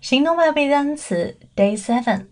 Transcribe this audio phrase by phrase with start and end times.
[0.00, 2.28] 行动派背单词 Day Seven，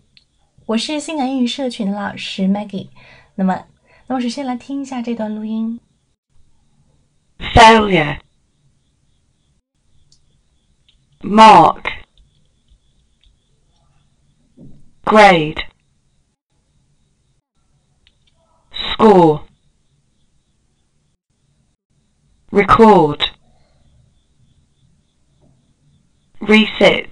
[0.67, 2.89] 我是性感英语社群的老师 Maggie。
[3.35, 3.65] 那么，
[4.07, 5.79] 那么首先来听一下这段录音。
[7.39, 8.19] failure,
[11.21, 11.83] mark,
[15.03, 15.63] grade,
[18.71, 19.41] score,
[22.51, 23.19] record,
[26.39, 27.09] reset,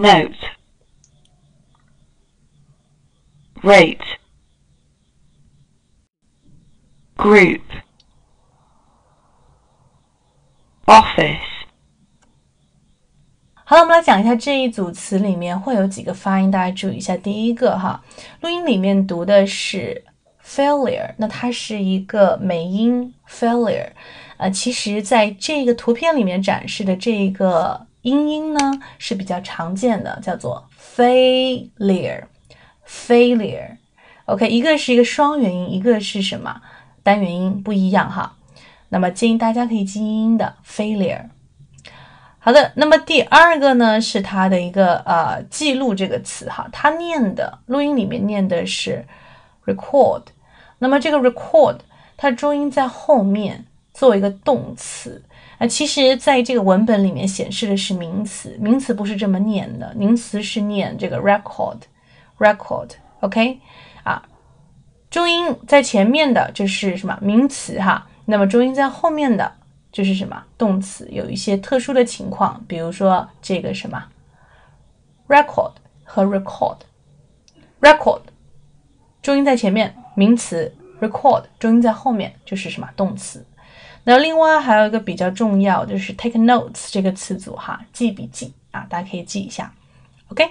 [0.00, 0.34] Note,
[3.62, 4.00] rate,
[7.18, 7.60] group,
[10.86, 11.36] office,
[13.64, 17.14] 好了，我们来讲一下这一组词里面会有几个发音，大家注意一下。
[17.18, 18.02] 第一个哈，
[18.40, 20.02] 录音里面读的是
[20.42, 23.90] failure，那它是一个美音 failure，
[24.38, 33.76] 呃，其实在这个图片里面展示的这个音音呢是比较常见的，叫做 failure，failure。
[34.26, 36.62] OK，一个是一个双元音，一个是什么
[37.02, 38.36] 单元音，不一样哈。
[38.88, 41.26] 那么建议大家可以记音的 failure。
[42.38, 49.04] 好的，那么第二个呢是它的一个呃记录这个词哈，它念的录音里面念的是
[49.66, 50.22] record，
[50.78, 51.80] 那么这个 record
[52.16, 53.66] 它重音在后面
[54.00, 55.22] 做一个动词
[55.58, 63.60] 啊，其实在这个文本里面显示的是名词，名词不是这么念的，名词是念这个 record，record，OK
[64.02, 64.26] 啊，
[65.10, 69.52] 重音在前面的就是什么名词哈，那么重音在后面的。
[69.92, 74.06] 就是什么动词有一些特殊的情况，比如说这个什么
[75.26, 75.72] record
[76.04, 78.20] 和 record，record
[79.20, 83.44] 重音在前面，名词 record 重音在后面，就是什么动词。
[84.04, 89.70] 那另外还有一个比较重要，就是 take notes 这个词组哈，记笔记啊，大家可以记一下
[90.28, 90.48] ，OK。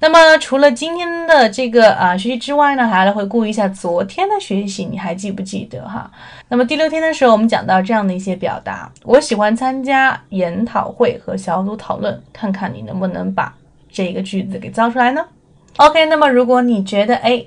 [0.00, 6.08] 那么除了今天的这个啊学习之外呢，还要来回顾一下昨天的学习，你还记不记得哈？
[6.48, 13.52] 那么第六天的时候，我们讲到这样的一些表达，我喜欢参加研讨会和小组讨论，看看你能不能把
[13.90, 15.24] 这个句子给造出来呢
[15.78, 17.44] ？OK，那么如果你觉得哎。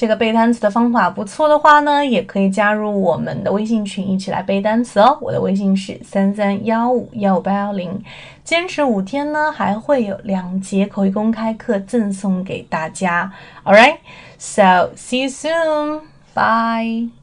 [0.00, 5.18] 这个背单词的方法不错的话呢，也可以加入我们的微信群，一起来背单词哦。
[5.20, 8.02] 我的微信是三三幺五幺五八幺零，
[8.42, 13.30] 坚持五天呢，还会有两节口语公开课赠送给大家。
[13.62, 13.98] All right,
[14.38, 16.00] so see you soon.
[16.32, 17.19] Bye.